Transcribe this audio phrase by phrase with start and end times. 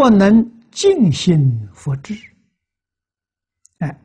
[0.00, 2.14] 不能尽心佛智，
[3.80, 4.00] 哎，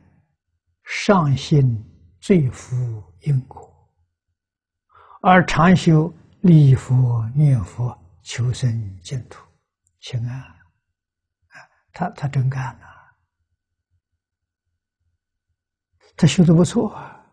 [0.84, 1.82] 上心
[2.20, 3.66] 最福因果，
[5.22, 6.12] 而常修
[6.42, 9.42] 礼佛念佛求生净土，
[10.00, 10.54] 行啊！
[11.94, 12.86] 他他真干呐，
[16.14, 17.24] 他修的不错啊，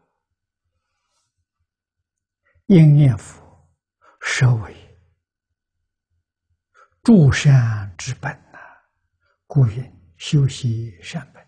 [2.67, 3.43] 应念佛，
[4.21, 4.73] 舍为。
[7.03, 8.31] 诸善之本，
[9.53, 9.83] 故云
[10.17, 11.45] 修习善本。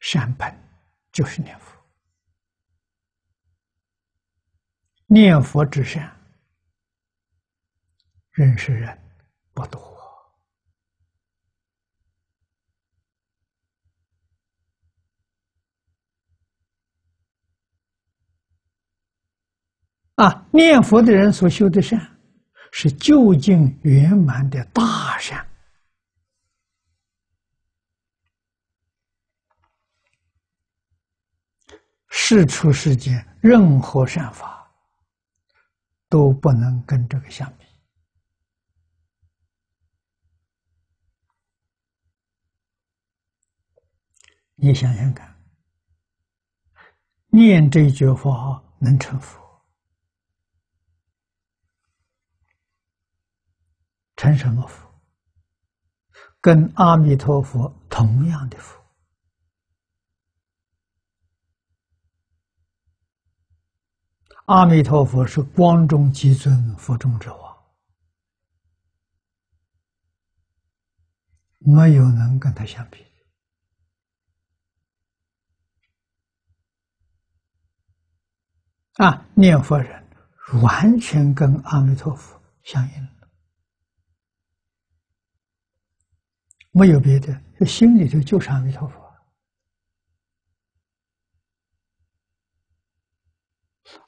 [0.00, 0.50] 善本
[1.12, 1.76] 就是念佛，
[5.04, 6.18] 念佛之善，
[8.30, 8.98] 认识人
[9.52, 9.78] 不多。
[20.14, 22.15] 啊，念佛的人所修的善，
[22.78, 25.48] 是究竟圆满的大善。
[32.08, 34.70] 世出世间任何善法，
[36.10, 37.64] 都不能跟这个相比。
[44.54, 45.34] 你想想看，
[47.28, 49.45] 念这句话能成佛？
[54.32, 54.86] 成什么福？
[56.40, 58.80] 跟阿弥陀佛同样的福。
[64.46, 67.56] 阿弥陀佛是光中极尊，佛中之王，
[71.58, 73.04] 没有能跟他相比
[78.98, 79.26] 啊！
[79.34, 80.08] 念佛人
[80.62, 83.15] 完全跟阿弥陀佛相应了。
[86.78, 89.02] 没有别的，这心里头就是阿弥陀佛。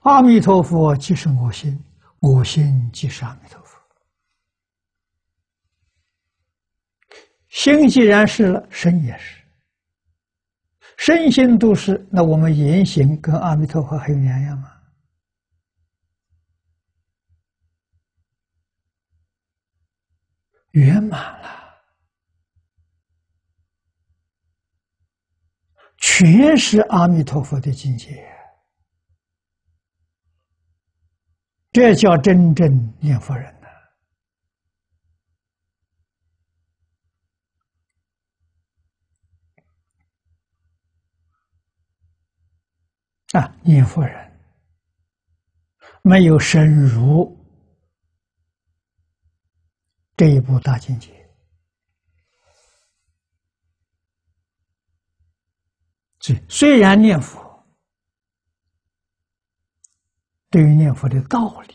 [0.00, 1.82] 阿弥陀佛即是我心，
[2.20, 3.80] 我心即是阿弥陀佛。
[7.48, 9.42] 心既然是了，身也是。
[10.98, 14.70] 身心都是，那我们言行跟阿弥陀佛还有两样吗？
[20.72, 21.67] 圆满了。
[26.18, 28.28] 全是阿弥陀佛的境界，
[31.70, 33.68] 这叫真正念佛人呐！
[43.38, 44.40] 啊，念佛人
[46.02, 47.38] 没有深入
[50.16, 51.16] 这一步大境界。
[56.18, 57.64] 这虽然念佛，
[60.50, 61.74] 对于念佛的道理、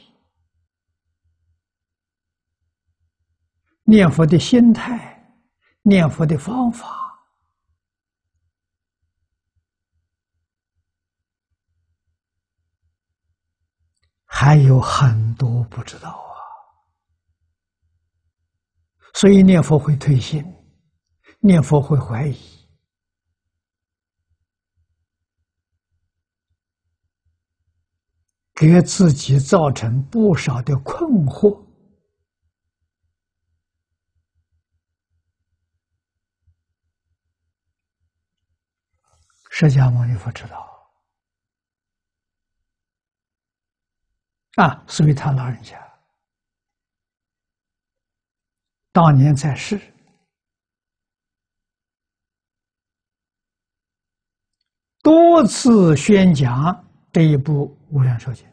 [3.83, 5.39] 念佛的心态、
[5.81, 6.87] 念佛的方法，
[14.25, 16.35] 还有很多不知道啊。
[19.13, 20.43] 所以念佛会退心，
[21.39, 22.62] 念佛会怀疑。
[28.67, 31.61] 给自己造成不少的困惑。
[39.49, 40.67] 释迦牟尼佛知道
[44.55, 45.79] 啊，所以他老人家
[48.91, 49.79] 当年在世，
[55.01, 58.47] 多次宣讲这一部《无量寿经》。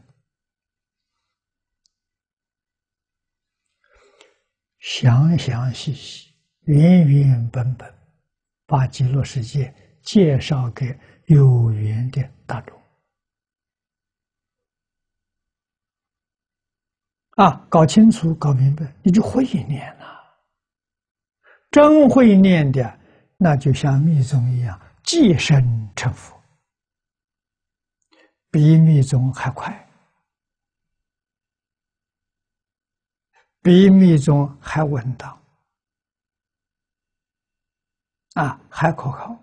[4.81, 7.93] 详详细细、原原本本，
[8.65, 12.75] 把极乐世界介绍给有缘的大众。
[17.35, 20.19] 啊，搞清楚、搞明白，你就会念了。
[21.69, 22.99] 真会念的，
[23.37, 25.63] 那就像密宗一样，即身
[25.95, 26.41] 成佛，
[28.49, 29.87] 比密宗还快。
[33.61, 35.39] 比密宗还稳当
[38.33, 39.37] 啊，还可靠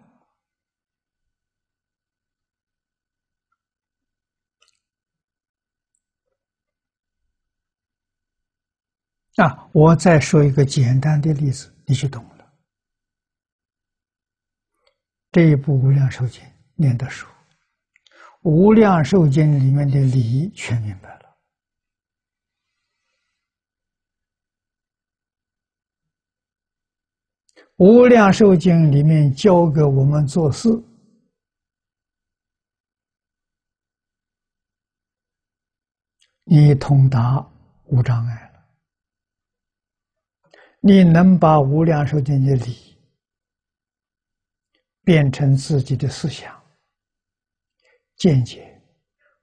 [9.36, 12.52] 啊，我再说一个简单的例子，你就懂了。
[15.30, 16.42] 这一部《无量寿经》
[16.74, 17.26] 念的熟，
[18.42, 21.38] 《无量寿经》里面的理全明白了，
[27.78, 30.68] 《无量寿经》里面教给我们做事，
[36.42, 37.48] 你通达
[37.84, 38.66] 无障碍了。
[40.80, 42.98] 你能把《无量寿经》的理
[45.04, 46.60] 变成自己的思想
[48.16, 48.82] 见解，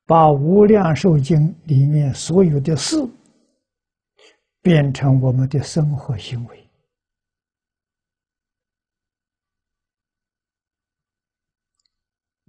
[0.05, 2.97] 把《无量寿经》里面所有的事
[4.61, 6.64] 变成我们的生活行为，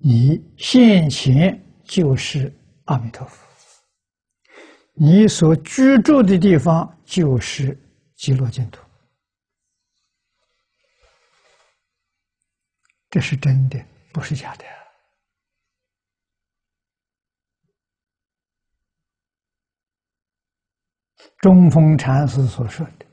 [0.09, 2.55] 你现前就是
[2.85, 3.45] 阿弥陀佛，
[4.93, 7.77] 你所居住的地方就是。
[8.15, 8.81] 极乐净土，
[13.11, 13.79] 这是真的，
[14.11, 14.65] 不是假的。
[21.41, 23.07] 中峰禅师所说的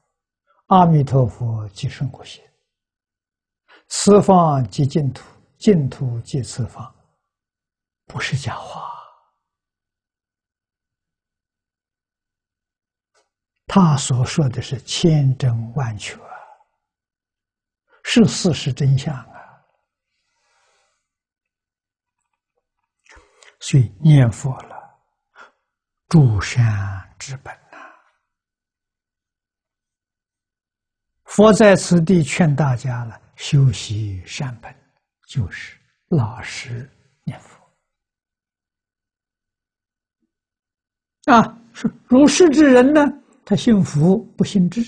[0.67, 2.45] 阿弥陀佛即是我心，
[3.91, 5.23] 此方即净土，
[5.59, 6.95] 净土即此方”，
[8.07, 8.89] 不是假话。
[13.67, 16.19] 他所说的是千真万确，
[18.03, 19.63] 是事实真相啊！
[23.61, 24.99] 所以念佛了，
[26.09, 27.79] 诸善之本呐。
[31.27, 34.71] 佛在此地劝大家了，修习善本，
[35.27, 35.75] 就是
[36.09, 36.87] 老实
[37.25, 37.59] 念佛
[41.33, 41.59] 啊。
[41.73, 43.01] 是如是之人呢？
[43.43, 44.83] 他信佛不信智，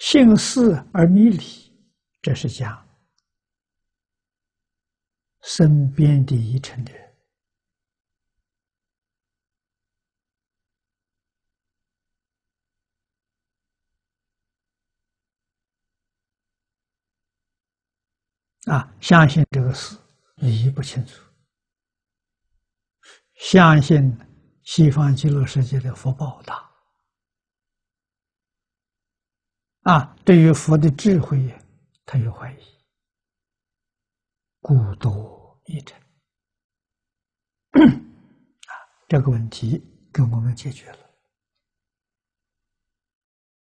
[0.00, 1.72] 信事而迷理，
[2.20, 2.84] 这是讲
[5.42, 7.01] 身边的一层的人
[18.66, 19.96] 啊，相信这个事
[20.36, 21.20] 理不清楚，
[23.34, 24.16] 相信
[24.62, 26.70] 西方极乐世界的福报大。
[29.82, 31.52] 啊，对于佛的智慧，
[32.06, 32.64] 他有怀疑，
[34.60, 36.00] 故多一成。
[37.82, 38.72] 啊，
[39.08, 39.82] 这个问题
[40.12, 41.01] 给我们解决了。